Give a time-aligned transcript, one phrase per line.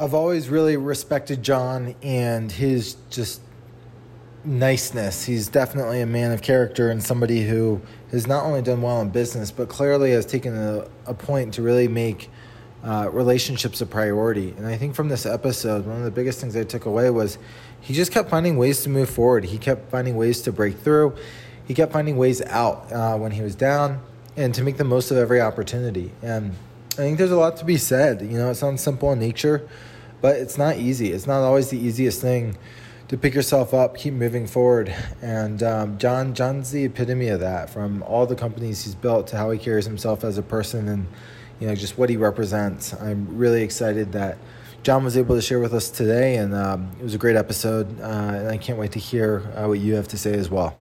[0.00, 3.42] I've always really respected John and his just
[4.44, 5.26] niceness.
[5.26, 9.10] He's definitely a man of character and somebody who has not only done well in
[9.10, 12.30] business, but clearly has taken a, a point to really make
[12.82, 14.54] uh, relationships a priority.
[14.56, 17.36] And I think from this episode, one of the biggest things I took away was
[17.82, 19.44] he just kept finding ways to move forward.
[19.44, 21.14] He kept finding ways to break through.
[21.66, 24.00] He kept finding ways out uh, when he was down
[24.34, 26.10] and to make the most of every opportunity.
[26.22, 26.56] And
[26.92, 28.22] I think there's a lot to be said.
[28.22, 29.68] You know, it sounds simple in nature
[30.20, 31.12] but it's not easy.
[31.12, 32.56] It's not always the easiest thing
[33.08, 34.94] to pick yourself up, keep moving forward.
[35.20, 37.68] And um, John, John's the epitome of that.
[37.68, 41.06] From all the companies he's built to how he carries himself as a person, and
[41.58, 42.94] you know just what he represents.
[42.94, 44.38] I'm really excited that
[44.82, 48.00] John was able to share with us today, and um, it was a great episode.
[48.00, 50.79] Uh, and I can't wait to hear uh, what you have to say as well.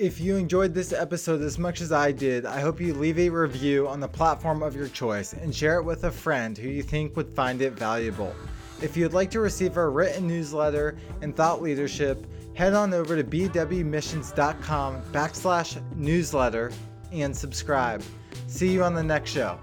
[0.00, 3.28] If you enjoyed this episode as much as I did, I hope you leave a
[3.28, 6.82] review on the platform of your choice and share it with a friend who you
[6.82, 8.34] think would find it valuable.
[8.80, 13.22] If you'd like to receive our written newsletter and thought leadership, head on over to
[13.22, 16.72] bwmissions.com backslash newsletter
[17.12, 18.02] and subscribe.
[18.46, 19.60] See you on the next show.